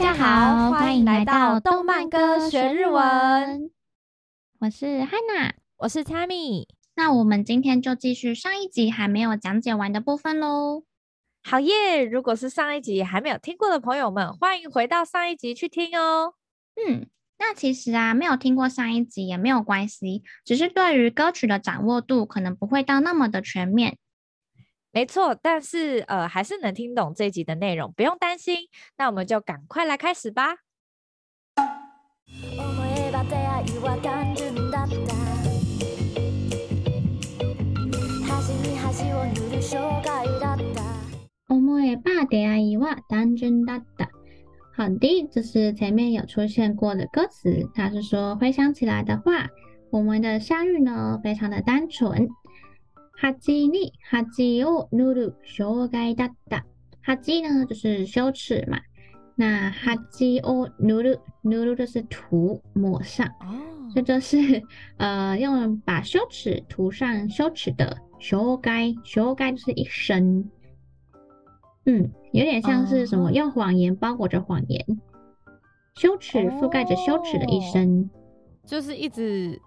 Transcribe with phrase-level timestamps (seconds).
[0.00, 3.70] 家好，欢迎来到动漫歌学日文。
[4.58, 6.66] 我是 Hana，我是 Tammy。
[6.96, 10.84] 那我们今天就继续上一集还没有讲解完的部分喽。
[11.42, 12.02] 好耶！
[12.02, 16.32] 如果是上一集还没有听过的朋友们，欢迎回到上一集去听哦。
[16.76, 17.06] 嗯，
[17.38, 23.98] 那其实啊，没有听过上一集也没有关系，只是对于歌曲的掌握度可能不会到那么的全面。
[24.92, 28.56] 没错，但是呃，还是能听懂这一集的内容，不用担心。
[28.98, 30.56] 那我们就赶快来开始吧。
[44.76, 49.46] 好的，这是前面有出现过的歌词，它是说回想起来的话，
[49.90, 52.28] 我们的相遇呢，非常的单纯。
[53.20, 56.64] 哈基尼哈基欧努鲁羞盖哒哒，
[57.02, 58.80] 哈基呢就是羞耻嘛，
[59.34, 63.60] 那哈基欧努鲁努鲁就是涂抹上，哦，
[63.94, 64.62] 这就是
[64.96, 70.48] 呃用把羞耻涂上羞耻的羞盖，羞盖就是一生，
[71.84, 74.82] 嗯，有点像是什么、哦、用谎言包裹着谎言，
[75.94, 78.08] 羞耻覆盖着羞耻的一生，
[78.64, 79.60] 就是一直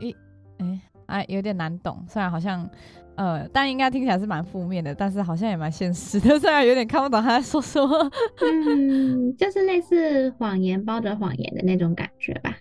[0.00, 0.14] 一
[0.58, 0.82] 哎。
[1.08, 2.68] 哎，有点难懂，虽然好像，
[3.16, 8.10] 呃，但应该听起来是蛮负面的，但是好像也蛮现实的， 虽然有点看不懂他在说什么。
[8.42, 12.56] 嗯，就是类似谎言包着谎言的那种感觉吧。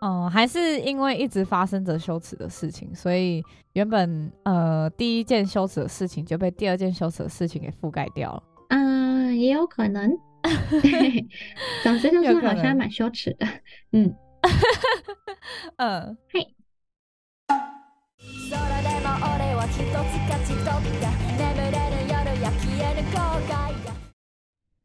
[0.00, 3.42] 哦、呃，还是因为一直发生着羞耻的事情，所以
[3.72, 8.42] 原本呃第一件羞耻的事情就被第二件羞耻的事情给覆盖掉了。
[8.68, 10.16] 嗯、呃，也有可能。
[10.80, 11.26] 对，
[11.82, 13.46] 总之就是好像蛮羞耻的。
[13.92, 14.14] 嗯，
[15.76, 16.55] 嗯，嘿。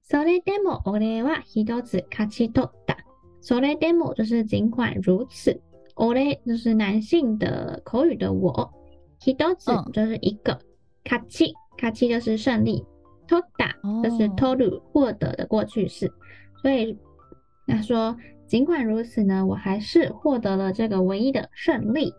[0.03, 2.97] それでも俺は一つ胜ち取った。
[3.41, 5.61] それでも就是尽管如此，
[5.97, 8.73] 俺就是男性的口语的我，
[9.21, 10.59] 一つ就是一个，
[11.05, 12.85] 胜ち胜ち就是胜利，
[13.29, 16.11] 取った就是取る获得的过去式。
[16.63, 16.97] 所以
[17.67, 18.17] 他说，
[18.47, 22.15] 尽管如此呢，我还是获得了这个唯一的胜利。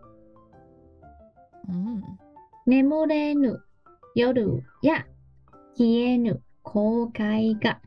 [1.68, 2.02] 嗯，
[2.66, 3.60] 眠れぬ
[4.16, 5.06] 夜や
[5.76, 7.80] 消えぬ后悔が。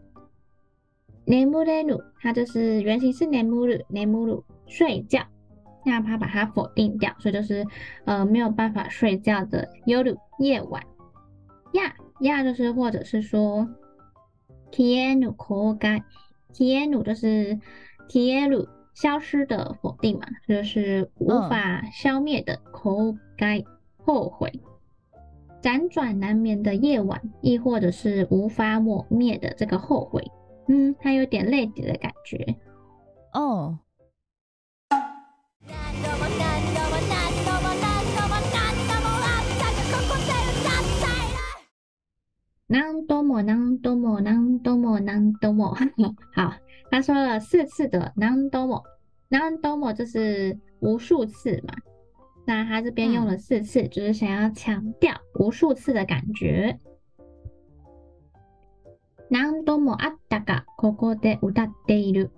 [1.27, 5.27] 眠れぬ，它就是原型是眠る眠る睡觉，
[5.85, 7.65] 那他把它否定掉，所以就是
[8.05, 9.97] 呃没有办法睡觉的夜
[10.39, 10.83] 夜晚。
[11.73, 13.69] 呀呀就是或者是说
[14.73, 16.03] 消えぬ后悔，
[16.53, 17.59] 消えぬ就是
[18.09, 23.64] 消える 消失的否定嘛，就是无法消灭的口该。
[24.08, 24.52] 后悔，
[25.64, 30.32] 辗转难眠的夜晚，亦或者是无法抹灭的这个后悔，
[30.68, 32.56] 嗯，它有点泪点的感觉。
[33.34, 33.80] 哦。
[42.69, 45.75] 何度も何度も何度も何度も，
[46.35, 46.55] 好，
[46.91, 48.85] 他说了四次的何度も，
[49.31, 51.75] 何度も就是无数次嘛。
[52.47, 56.79] 那他这边用了四次，嗯、就是想要强调无数次的感觉。
[59.31, 62.31] 何度もあったがここで歌っている。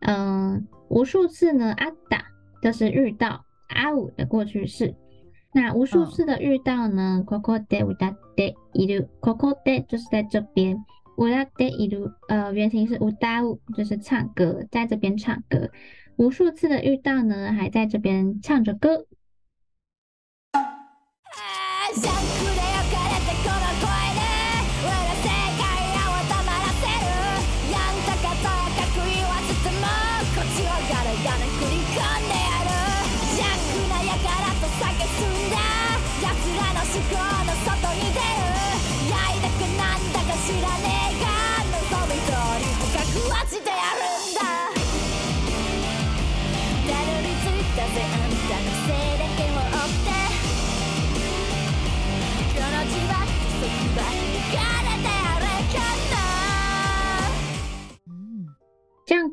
[0.00, 2.24] 嗯，无数次呢，あった
[2.62, 4.94] 就是遇到，あう的过去式。
[5.52, 9.08] 那无数次的遇到呢，ここで歌っている。
[9.20, 10.84] ここで就是在这边，
[11.16, 15.70] 歌っている，呃，原型是歌う，就是唱歌，在这边唱歌。
[16.16, 19.06] 无数次的遇到呢，还在这边唱着歌。
[21.94, 22.51] ジ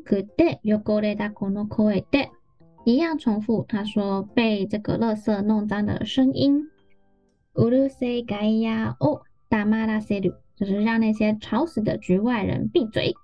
[0.00, 2.30] ンクで汚れたこの声で
[2.84, 3.64] 一样重复。
[3.66, 6.68] 他说被这个垃圾弄脏的声音。
[7.54, 13.14] うるせえ外野を黙らせる，就是让那些吵死的局外人闭嘴。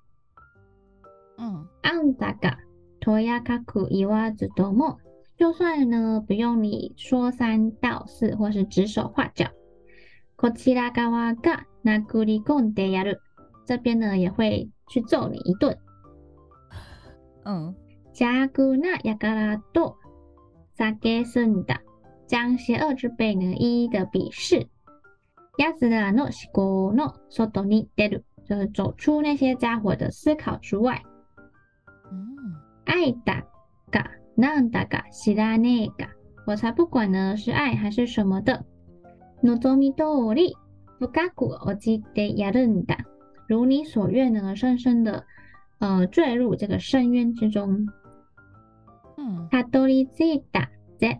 [1.38, 2.58] 嗯，あんたが
[3.00, 4.98] とやかく言わずとも，
[5.38, 9.50] 就算呢不用你说三道四或是指手画脚。
[10.36, 11.10] こちら侧
[11.40, 13.20] が殴り込んでやる，
[13.66, 14.68] 这边呢也会。
[14.88, 15.74] 去揍你一顿。
[17.46, 17.74] 嗯，
[18.14, 19.96] 邪悪な辈と
[20.78, 21.80] 蔑んだ，
[22.26, 24.68] 将邪恶之辈呢一一的鄙视。
[25.58, 31.02] 奴らの思考の外に出る，就是走出那些家伙的思考之外。
[32.10, 32.56] 嗯，
[32.86, 33.44] 爱だ
[33.90, 36.08] かなんだか知らねえが，
[36.46, 38.64] 我才不管呢，是爱还是什么的。
[39.42, 40.54] 望み通り
[41.00, 42.98] 深く落ちてやるんだ，
[43.48, 45.24] 如你所愿呢，深深的。
[45.78, 47.86] 呃，坠入这个深渊之中。
[49.16, 51.18] 嗯，たどり着いたぜ、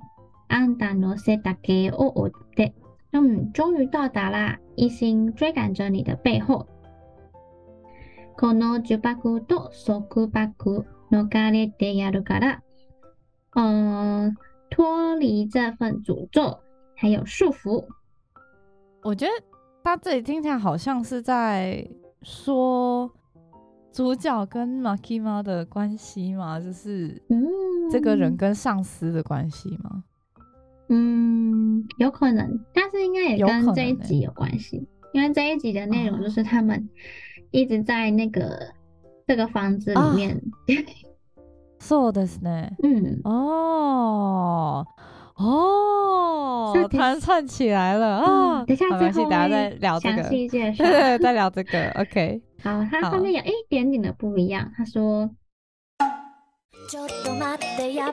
[0.48, 2.74] あんたの背丈を追って。
[3.12, 6.66] 嗯，终于到达啦，一心追赶着你的背后。
[8.36, 12.62] この呪缚と束缚逃れてやるから。
[13.54, 14.34] 嗯，
[14.70, 16.58] 脱离这份诅咒
[16.96, 17.84] 还有束缚。
[19.02, 19.32] 我觉得
[19.84, 21.86] 他这里听起来好像是在
[22.22, 23.10] 说。
[23.96, 26.58] 主角跟マキマ的关系吗？
[26.58, 27.22] 就是
[27.90, 30.02] 这个人跟上司的关系吗？
[30.88, 36.88] 嗯，有可能，但是应该也跟这一集有关系，欸、因为这一集的内容就是他们
[37.50, 38.74] 一直在那个、哦、
[39.26, 40.40] 这个房子里面。
[41.78, 42.70] そうですね。
[42.82, 44.86] 嗯，哦
[45.36, 48.64] 哦，突然串起来了啊！
[48.64, 52.40] 等一下，没关系，等下再聊这个，详细介绍，对对， 再聊这个，OK。
[52.62, 54.72] 好，它后面有一点点的不一样。
[54.76, 55.30] 他说：“
[56.88, 58.12] ちょっと待って、やっ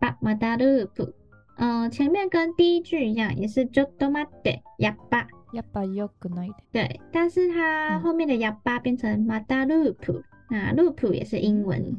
[0.00, 1.14] ぱまだループ。”
[1.60, 5.26] 嗯，前面跟第一句一样，也是ちょっと待って、やっぱ。
[5.50, 6.52] やっぱよくない。
[6.74, 11.96] 对，但是它后面的やっぱ变成まだループ，那 loop 也是英文。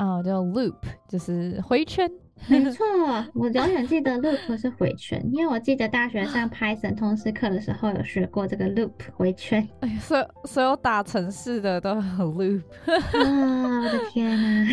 [0.00, 0.74] 哦，叫 loop，
[1.08, 2.10] 就是回圈。
[2.48, 2.86] 没错，
[3.34, 9.68] 我永远记得 loop 是回圈，因为我记得大学上 Python 通识课的时候有学过这个 loop 回圈。
[9.80, 12.62] 哎呀，所有所有打城市的都很 loop。
[12.86, 14.66] 啊，我的天呐！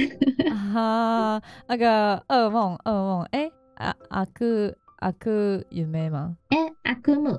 [0.79, 3.39] 啊，那个噩梦，噩梦，哎、
[3.75, 6.37] 欸，啊阿哥阿哥有没吗？
[6.47, 7.37] 哎、欸，阿哥姆，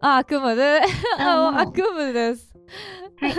[0.00, 0.80] 阿哥姆对，
[1.20, 2.36] 噩梦阿哥姆的，
[3.16, 3.32] 嗨，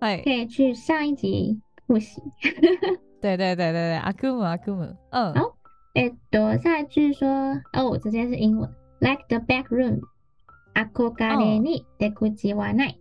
[0.00, 1.60] 嗨，可以去上一集。
[1.86, 2.22] 复习，
[3.20, 5.56] 对对对对对，阿库姆阿库姆，嗯，好，
[5.94, 7.28] 哎，躲下一句说，
[7.72, 8.68] 哦，直接是英文
[9.00, 10.00] ，like the back room，
[10.74, 12.94] 阿库嘎列尼德库吉瓦奈，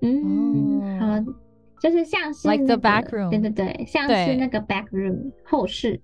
[0.00, 1.32] 嗯，好，
[1.80, 6.00] 就是像是 like the back room，对对对，像是那个 back room 后室，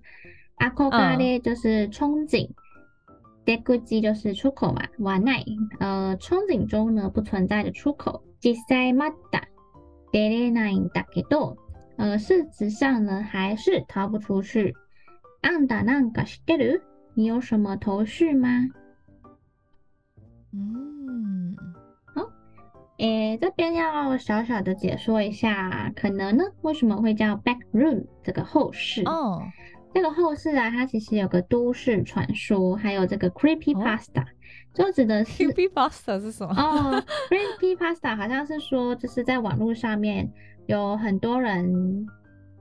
[0.55, 2.49] 阿库嘎列就是憧憬，
[3.43, 5.43] 德库吉就是出口嘛，瓦奈，
[5.79, 9.43] 呃，憧憬中呢不存在的出口，吉塞马达。
[10.12, 11.56] 出れないんだけど，
[11.96, 14.74] 呃，事实上呢，还是逃不出去。
[15.42, 16.82] あんたなんか知ってる？
[17.14, 18.68] 你有什么头绪吗？
[20.52, 21.56] 嗯，
[22.14, 22.28] 好，
[22.98, 29.02] 诶，这边要小小的解说一下，可能呢，为什么会叫 back room 这个后室？
[29.04, 29.42] 哦，
[29.93, 34.21] 这个后世啊，它其实有个都市传说，还有这个 creepy pasta。
[34.21, 34.27] 哦
[34.73, 36.53] 就指的是 Creepy Pasta 是什么？
[36.55, 40.31] 哦，Creepy Pasta 好像是说，就是在网络上面
[40.65, 42.07] 有很多人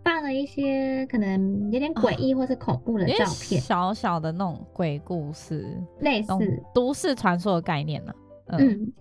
[0.02, 5.64] 放了一些可能有点诡异或是恐怖的照片，小小的那种鬼故事，
[6.00, 6.32] 类似
[6.75, 8.12] 都市传说的概念呢、
[8.49, 8.58] 啊。
[8.58, 8.92] 嗯，嗯，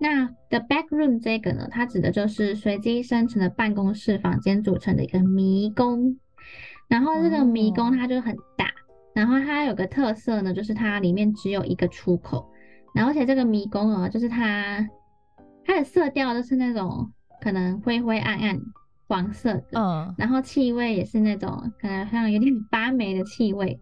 [0.00, 6.16] 那 The Back Room 这个呢，它指的就是随机生成的办公室房间组成的一个迷宫，
[6.88, 8.70] 然后这个迷宫它就很大，
[9.14, 12.46] 然后它有个特色呢，就是它里面只有一个出口。
[12.94, 14.88] 然后，而且这个迷宫哦，就是它，
[15.64, 17.12] 它的色调都是那种
[17.42, 18.58] 可能灰灰暗暗
[19.06, 23.78] 黄色的，嗯，然后气味也是那种可能像有点发霉的气味，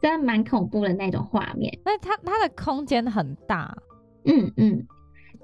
[0.00, 1.78] 真的蛮恐怖的那种画面。
[1.84, 3.76] 那它它的空间很大，
[4.24, 4.86] 嗯嗯，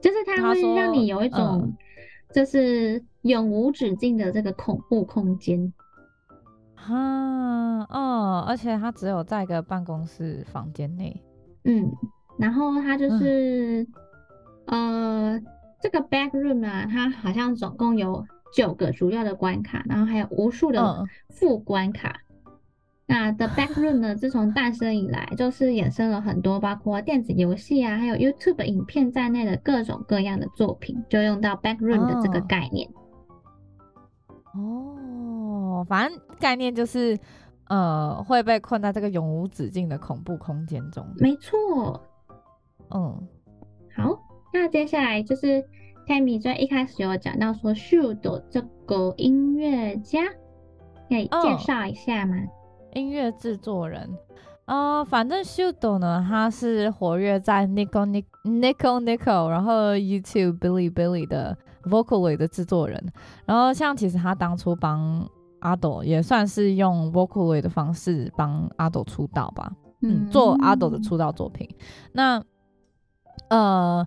[0.00, 1.74] 就是它会让你有一种
[2.32, 5.70] 就是永无止境的这个恐怖空间。
[6.86, 11.22] 哈、嗯，哦，而且它只有在一个办公室房间内，
[11.64, 11.90] 嗯。
[12.36, 13.86] 然后它就是，
[14.66, 15.40] 嗯、呃，
[15.80, 22.20] 这个 back room 啊，它好像总共有九个主要的关卡，然后还有无数的副关卡。
[22.48, 22.56] 嗯、
[23.06, 32.90] 那 the back room 呢， 自从诞生以来，就是衍生了很多包括电子游戏啊，还有 YouTube 影片在内的各种各样的作品，就用到 back room 的这个概念。
[34.54, 34.93] 哦，
[35.84, 37.18] 反正概念就是，
[37.68, 41.06] 呃，会被困在这个永无止境的恐怖空间中。
[41.16, 42.00] 没错。
[42.90, 43.28] 嗯，
[43.96, 44.18] 好，
[44.52, 45.64] 那接下来就是
[46.06, 50.20] Tammy 在一开始有讲到说，秀斗这个音乐家，
[51.08, 52.36] 可以介绍一下吗？
[52.92, 54.08] 音乐制作人，
[54.66, 63.12] 呃，反正 Shudo 呢，他是活跃在 Nico Nico Nico Nico，然后 YouTube Billy Billy 的 Vocaloid 的制作人。
[63.46, 65.28] 然后像其实他当初帮
[65.64, 71.68] Ado 也算是用 Vocaloid 的方式帮 Ado 出道吧，嗯，做 Ado 的出道作品。
[72.12, 72.40] 那
[73.48, 74.06] 呃。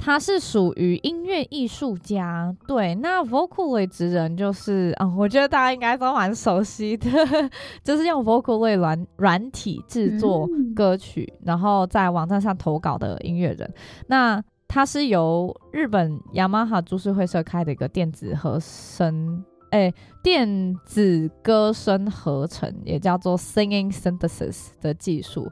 [0.00, 2.94] 他是属于音乐艺术家，对。
[2.94, 7.10] 那 Vocaloid 职人就是啊、嗯，我觉得大家应该都蛮熟悉的，
[7.82, 13.68] 就是用 Vocaloid 软软体制作歌曲，嗯、然后在网站上投稿的音乐人。
[14.06, 25.50] 那他是由日本雅马哈株式会社开的一个电子和声，哎，电子歌声合成，也叫做 Singing Synthesis 的技术。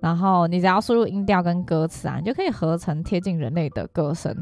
[0.00, 4.36] 然后你只要输入音调跟歌词啊，你就可以合成贴近人类的歌声。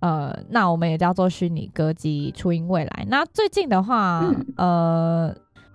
[0.00, 3.06] 呃，那我们也叫做虚拟歌姬初音未来。
[3.08, 4.20] 那最近的话，
[4.56, 5.34] 嗯、呃，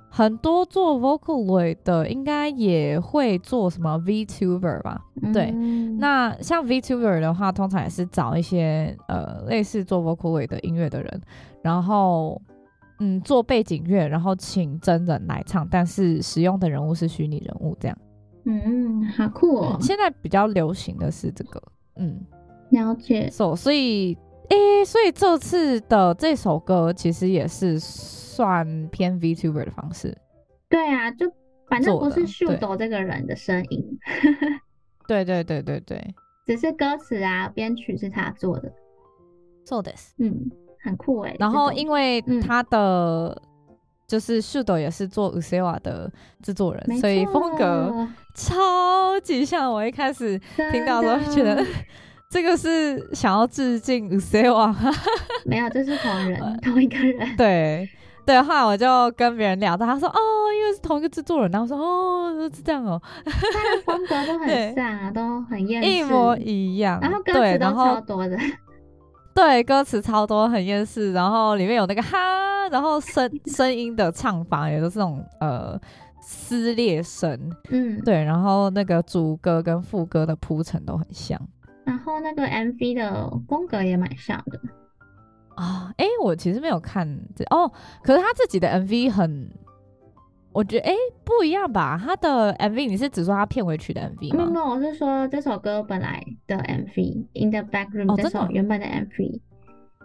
[0.10, 5.02] 很多做 Vocaloid 的应该也会做什么 VTuber 吧？
[5.22, 5.52] 嗯、对。
[6.00, 11.22] 那像 VTuber 的话，通常也是找一些呃类似做 Vocaloid 的音乐的人，
[11.64, 12.40] 然后
[13.00, 17.98] 嗯做背景乐，然后请真人来唱，但是使用的人物是虚拟人物这样。
[18.46, 19.78] 嗯，好酷哦！
[19.82, 21.62] 现在比较流行的是这个，
[21.98, 22.20] 嗯，
[22.72, 23.30] 了解。
[23.30, 24.18] So, 所以，
[24.50, 30.18] 哎、欸，所以这次的这首歌其实也是算偏 VTuber 的方式。
[30.70, 31.32] 对啊，就
[31.68, 34.00] 反正不是秀斗这个人的声音。
[35.06, 36.16] 对对对对对，
[36.48, 38.72] 只是歌词啊，编曲是他做的。
[39.66, 40.50] 做的，嗯，
[40.84, 41.36] 很酷哎。
[41.40, 43.42] 然后因为他的。
[44.10, 49.72] 就是 Shudo 也是做 Usewa 的制作人，所以风格超级像。
[49.72, 50.36] 我一开始
[50.72, 51.64] 听到的时候觉得
[52.28, 54.76] 这个是想要致敬 Usewa，
[55.46, 57.38] 没有，这是同人，同一个人。
[57.38, 57.88] 对
[58.26, 60.18] 对，后来我就跟别人聊到，他说哦，
[60.58, 68.36] 因为是同一个制作人，然后说哦，是这样哦，他的风格都很 像啊，对都很厌世，一模一样，然后歌词都超多的。
[69.42, 75.80] 对，歌词超多，很厌世，然后里面有那个哈，然后声 声音的唱法也都是那种呃
[76.22, 81.40] 撕裂声，嗯，对，然后那个主歌跟副歌的铺陈都很像，
[81.86, 84.60] 然后那个 MV 的风格也蛮像的
[85.56, 85.94] 啊。
[85.96, 87.72] 哎，我其实没有看这哦，
[88.04, 89.50] 可是他自己的 MV 很。
[90.52, 92.02] 我觉得哎、欸，不一样吧？
[92.04, 94.46] 他的 MV 你是只说他片尾曲的 MV 吗？
[94.52, 96.94] 没有，我是说这首歌本来的 MV
[97.34, 99.40] 《In the Back Room》这首原本的 MV，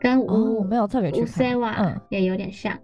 [0.00, 2.78] 跟五我没有特别去看，嗯，也有点像，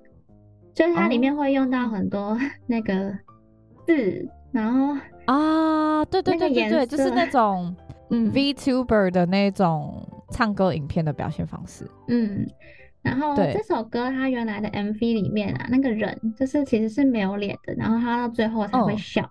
[0.74, 2.36] 就是它里面会用到很多
[2.66, 3.12] 那个
[3.86, 7.76] 字，然后啊，对对对对对，就是那种
[8.08, 12.46] 嗯 VTuber 的那种唱歌影片的表现方式，嗯。
[13.02, 19.22] 然后这首歌它原来的 MV 里面啊，那个人就是其实是没有脸的，然后他到最后才会笑。
[19.22, 19.30] Oh.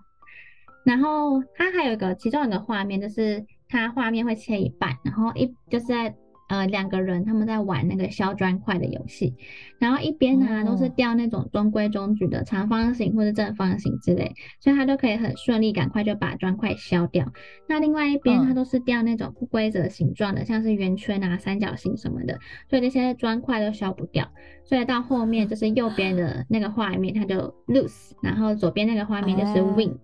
[0.84, 6.16] 然后他还有一个其中一个画面，就是他画面会切一半，然后一就是在。
[6.50, 9.36] 呃，两个人他们在玩那个削砖块的游戏，
[9.78, 17.32] 然后一边呢、啊、都是掉那种中规中矩的长方形或者正方形之类，所以他都可以很顺利赶快就把砖块削掉。
[17.68, 24.28] 那另外一边它都是掉那种不规则形状的，像是圆圈啊、三角形什么的，所以那些砖块都削不掉。
[24.64, 29.96] 所以到后面就是右边的那个画面它就 loose，然后左边那个画面就是 win。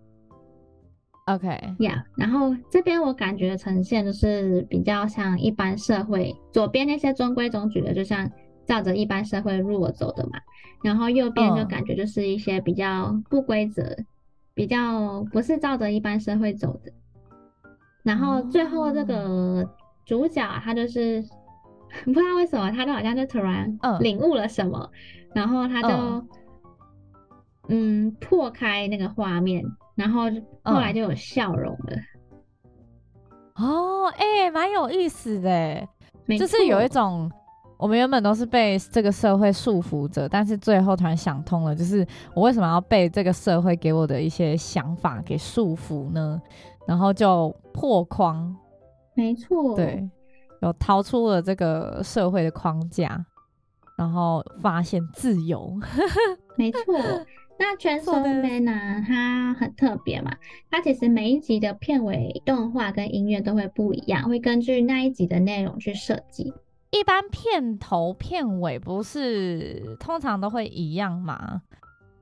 [1.25, 8.29] OK，Yeah，然后这边我感觉呈现就是比较像一般社会，左边那些中规中矩的，就像
[8.63, 10.39] 照着一般社会路我走的嘛。
[10.83, 13.99] 然后右边就感觉就是一些比较不规则，oh.
[14.53, 16.93] 比较不是照着一般社会走的。
[18.03, 19.67] 然后最后这个
[20.05, 21.25] 主角他就是、
[22.05, 22.05] oh.
[22.13, 24.89] 不知道为什么，他就好像就突然领悟了什么，oh.
[25.33, 26.23] 然后他就、oh.
[27.69, 29.65] 嗯破开那个画面。
[29.95, 30.23] 然后
[30.63, 31.97] 后来就有笑容了，
[33.55, 35.87] 哦，哎、欸，蛮有意思的，
[36.37, 37.31] 就是有一种
[37.77, 46.41] 我们原本都是被这个社会束缚着，但是最后突然想通了，就是我为什么要被这个社会给我的一些想法给束缚呢？
[46.85, 48.55] 然后就破框，
[49.15, 50.09] 没错，对，
[50.61, 53.25] 有逃出了这个社会的框架，
[53.97, 55.73] 然后发现自由，
[56.57, 56.81] 没错。
[57.57, 59.03] 那 Chainsaw Man 呢？
[59.07, 60.35] 它很特别嘛，
[60.69, 66.53] 它其实每一集的片尾动画跟音乐都会不一样，会根据那一集的内容去设计。
[66.91, 71.61] 一般片头片尾不是通常都会一样吗？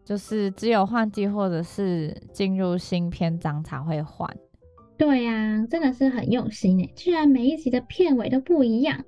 [0.06, 4.30] 就是只有换季或者是进入新篇章才会换。
[4.98, 9.04] 对呀、啊，真的是很用心诶，居然每一集的片尾都不一样。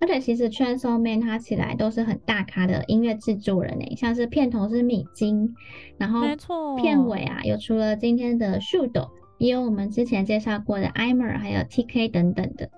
[0.00, 5.52] 而且其实 Chainsaw Man 他起来都是很大咖的音乐制作人诶，像是片头是米津，
[5.96, 6.20] 然后
[6.76, 12.70] 片尾啊有除了今天的 Shudo，也有我们之前介绍过的 Aimer，还有 TK 等等的。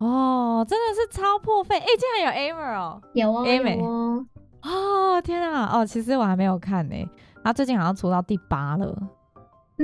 [0.00, 1.76] 哦，真的是超破费！
[1.76, 4.26] 哎，竟然有 Aimer 哦，有哦，有哦。
[4.62, 5.70] 哦，天啊！
[5.72, 6.94] 哦，其实我还没有看呢，
[7.42, 8.96] 他最近好像出到第八了。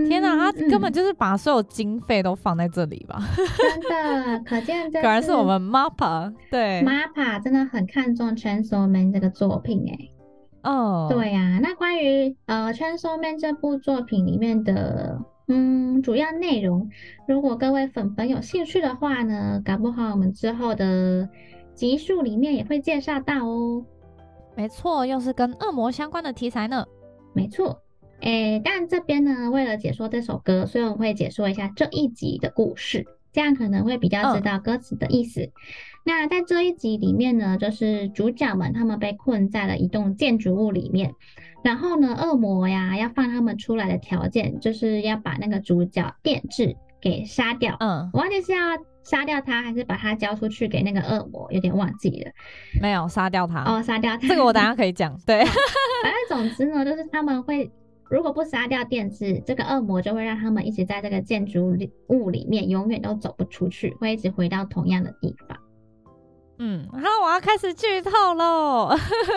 [0.09, 3.23] 天哪，他根本就是把所有经费都放在这里吧？
[3.37, 3.81] 真
[4.35, 10.11] 的，可见 这果然是我们 MAPPA 对 MAPPA 真的很看重《Chainsaw Man》这个作品哎。
[10.71, 11.61] 哦，对呀。
[11.63, 16.91] 那关于呃《Chainsaw Man》这部作品里面的嗯主要内容，
[17.29, 21.29] 如果各位粉粉有兴趣的话呢，搞不好我们之后的
[21.75, 23.85] 集数里面也会介绍到哦。
[24.57, 26.85] 没错，又是跟恶魔相关的题材呢。
[27.33, 27.79] 没错。
[28.21, 35.43] 诶，但这边呢，为了解说这首歌，所以我会解说一下这一集的故事，这样可能会比较知道歌词的意思。
[35.43, 35.53] 嗯、
[36.05, 41.13] 那在这一集里面呢，就是主角们他们被困在了一栋建筑物里面，
[41.63, 47.77] 然后呢，恶魔呀要放他们出来的条件，就是要把那个主角电治给杀掉。
[47.81, 48.59] 嗯，我忘记是要
[49.03, 52.31] 杀掉他，还是把他交出去给那个恶魔，有点忘记了。
[52.81, 54.27] 没有杀掉他哦，杀掉他。
[54.27, 55.15] 这个我等下可以讲。
[55.27, 55.45] 对，
[56.03, 57.71] 反正总之呢，就是他们会。
[58.11, 61.75] 如果不杀掉电治，这个恶魔就会让他们一直在这个建筑
[62.09, 65.59] 物里面，永远都走不出去，会一直回到同样的地方。
[66.59, 68.91] 嗯，好，我要开始剧透喽。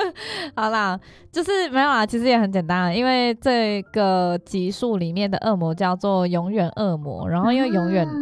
[0.56, 1.00] 好啦，
[1.32, 8.14] 就是没有啦，其实也很简单，因为这个集数里面的恶魔叫做永远恶魔，然后因为永远、啊、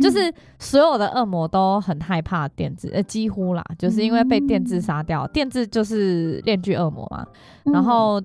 [0.00, 7.26] 就是所有的恶魔都很害怕电治，呃，几乎啦，就是因为被电治杀掉，嗯、电治就是炼具恶魔嘛，
[7.64, 8.22] 然后。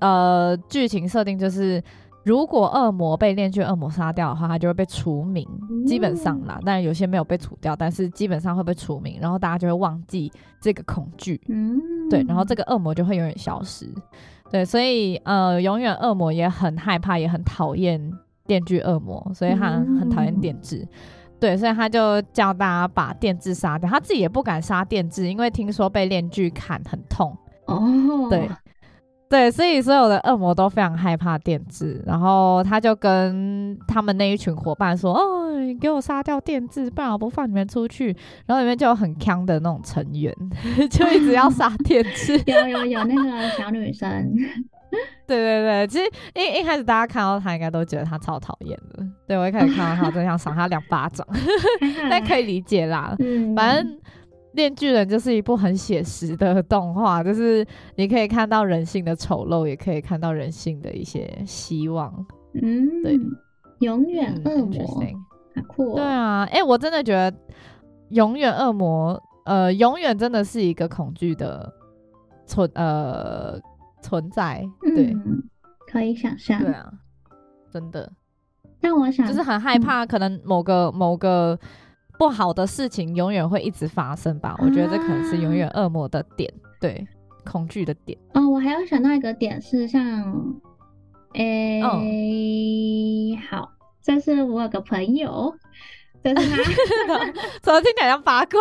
[0.00, 1.82] 呃，剧情设定就是，
[2.24, 5.46] 如果恶魔被链锯恶魔杀掉的话，他就会被除名，
[5.86, 6.58] 基本上啦。
[6.64, 10.30] 但有些没有被除掉，但是基本上会被除名，然后大家就会忘记
[10.60, 11.78] 这个恐惧，嗯，
[12.10, 13.86] 对，然后这个恶魔就会永远消失，
[14.50, 18.00] 对，所以呃，永远恶魔也很害怕，也很讨厌
[18.46, 20.86] 电锯恶魔，所以他很讨厌电锯，
[21.38, 27.36] 对，所以他就叫大家把电锯杀掉，他自己也不敢杀电锯，因为听说被链锯砍很痛，
[27.66, 28.48] 哦，对。
[29.30, 38.08] 对，所以所有的恶魔都非常害怕电治，然后他就跟他们那一群伙伴说：“哦，你给我杀掉电治，不然我不放你们出去。”
[38.44, 40.34] 然后里面就有很强的那种成员，
[40.90, 42.36] 就一直要杀 电治。
[42.44, 44.34] 有有有那个小女生。
[45.28, 49.06] 对对对，其实一一开始大家看到他，应该都觉得他超讨厌的。
[49.28, 51.24] 对，我一开始看到他，真想赏他两巴掌，
[52.10, 53.14] 但可以理解啦。
[53.20, 53.94] 嗯，反正。
[54.52, 62.12] 《链锯人》就是一部很写实的动画，就是你可以看到人性的丑陋，也可以看到人性的一些希望。
[62.54, 63.18] 嗯，对，
[63.78, 64.86] 永远恶魔，
[65.54, 65.94] 好酷哦。
[65.96, 67.32] 对啊，哎、欸，我真的觉得
[68.08, 71.72] 永远恶魔，呃，永远真的是一个恐惧的
[72.44, 73.56] 存呃
[74.02, 74.66] 存在。
[74.80, 75.44] 对、嗯，
[75.86, 76.60] 可以想象。
[76.60, 76.92] 对啊，
[77.70, 78.12] 真的。
[78.80, 81.58] 但我想，就是很害怕，可能某个、嗯、某个。
[82.20, 84.54] 不好的事情永远会一直发生吧？
[84.58, 87.08] 我觉得这可能是永远恶魔的点，对，
[87.50, 88.18] 恐惧的点。
[88.34, 90.54] 哦，我还要想到一个点是像，
[91.32, 91.96] 诶、欸哦，
[93.48, 95.50] 好，这是我有个朋友，
[96.22, 96.58] 这是他，
[97.62, 98.60] 怎么听起来像八卦？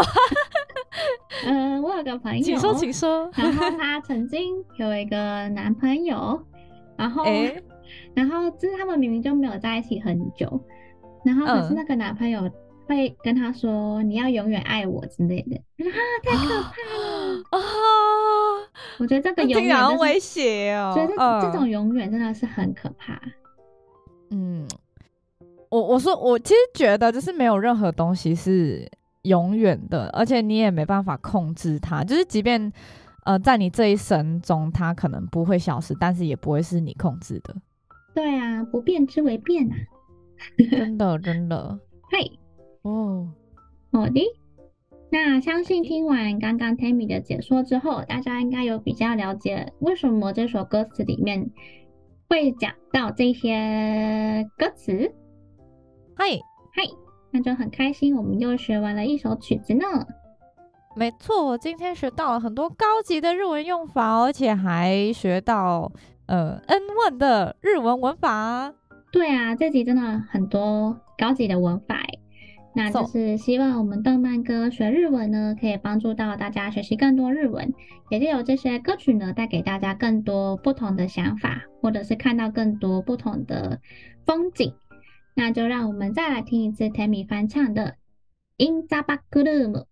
[1.46, 3.30] 嗯、 呃，我有个朋友，请说，请说。
[3.36, 6.42] 然后他曾经有一个男朋友，
[6.96, 7.62] 然后，欸、
[8.14, 10.64] 然后就是他们明明就没有在一起很久，
[11.26, 12.50] 然后可是那个男朋友。
[12.90, 15.86] 会跟他说你要永远爱我之类的啊，
[16.24, 17.60] 太可怕了啊！
[18.98, 23.22] 我觉得这个永远很威胁哦，觉得这种永远真的是很可怕。
[24.32, 24.68] 嗯，
[25.70, 28.90] 我我说我其实觉得就是没有任何东西是
[29.22, 32.04] 永远的，而且你也没办法控制它。
[32.04, 32.74] 就是即便
[33.24, 37.56] 呃在你这一生中它可能不会消失，但是也不会是你控制的。
[38.16, 39.76] 对啊，不变之为变啊！
[40.72, 41.80] 真的真的，
[42.12, 42.39] 嘿。
[42.84, 43.28] 哦，
[43.92, 44.22] 好的。
[45.12, 51.50] 那相信听完刚刚 Tammy 的解说之后，大家应该有比较了解为什么这首歌词里面
[52.30, 55.12] 会讲到这些歌词。
[56.16, 56.26] 嗨
[56.74, 56.84] 嗨，
[57.32, 59.86] 那就很开心，我们又学完了一首曲子呢。
[60.96, 65.92] 没错，我今天学到了很多高级的日文用法，而且还学到
[66.28, 68.74] 呃 n 问的日文文法。
[69.12, 71.96] 对啊，这集真的很多高级的文法。
[72.80, 77.74] 那，就是希望我们动漫歌学日文呢，可以帮助到大家学习更多日文，
[78.10, 83.82] 也就由这些歌曲呢，带给大家更多不同的想法，或者是看到更多不同的
[84.26, 84.74] 风景。
[85.36, 87.96] 那就让我们再来听一次 Tammy 翻唱的
[88.58, 89.84] Inza Backroom。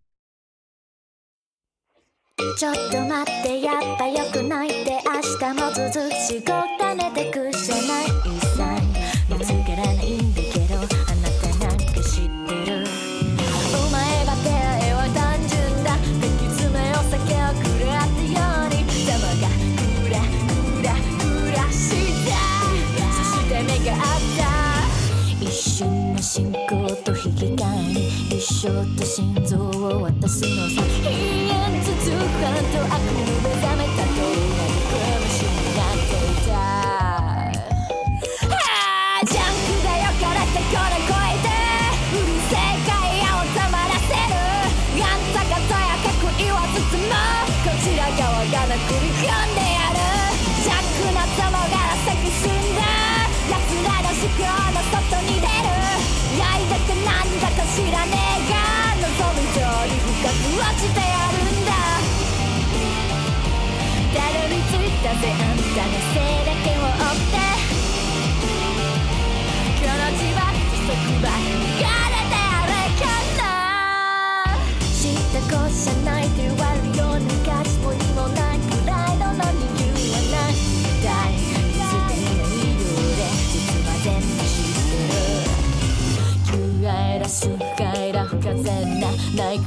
[26.18, 26.58] な信仰
[27.06, 30.82] と引き換えに一生と心臓を渡すのさ。
[31.06, 33.27] 永遠続くハート悪夢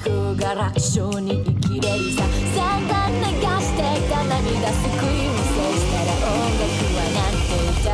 [0.03, 2.25] 空が楽勝に生きれるさ。
[2.57, 7.91] 散々流してた涙すくい見せしたら音楽はなんていた。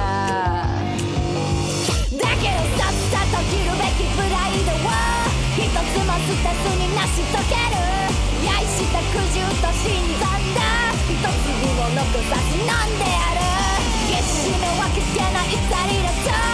[2.14, 4.94] だけどさっさと切るべきプライドを
[5.58, 7.82] 一つも二つに成し遂げる。
[8.46, 10.62] 愛した苦渋と死んだんだ。
[11.10, 11.26] 一粒
[11.74, 13.42] を残さず飲んでやる。
[14.08, 16.06] 決死のわけじゃないさりだ
[16.40, 16.45] と。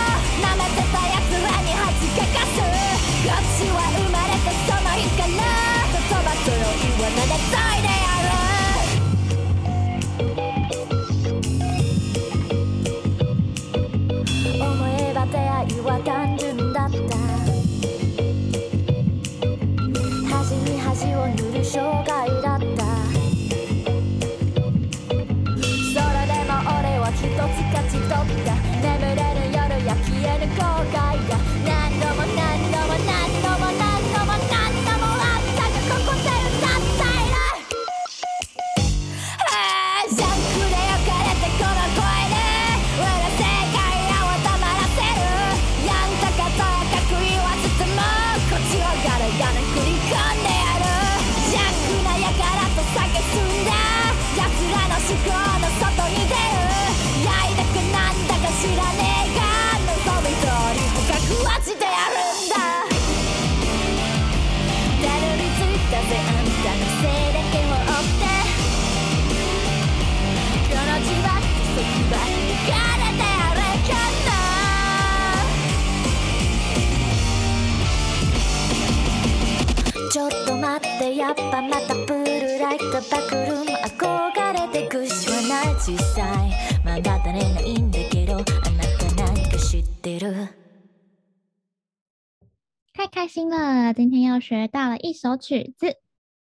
[93.12, 95.96] 开心了，今天又学到了一首曲子。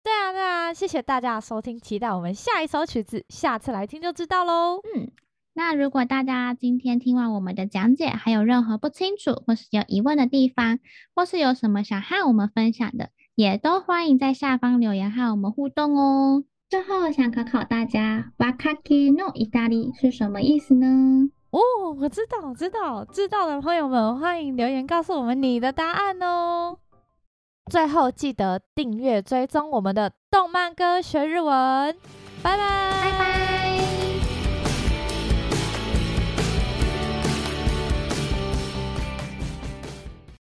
[0.03, 4.81] 对啊，对啊，谢谢大家的收听，期待我们下一首曲子，下次来听就知道喽。
[4.93, 5.13] 嗯，
[5.55, 10.81] 那如果大家今天听完我们的讲解，还有任何不清楚或是有疑问的地方，
[11.15, 16.43] 或是有什么想和我们分享的，也都欢迎在下方留言和我们互动哦。
[16.69, 21.31] 最后想考考大家，Vaccino 意大利是什么意思呢？
[21.51, 21.61] 哦，
[22.01, 26.77] 我知道，知道，知道的朋友们，欢迎留言告诉我们你的答案哦。
[27.71, 31.97] 最后记得订阅、追踪我们的动漫歌学日文，
[32.43, 33.58] 拜拜。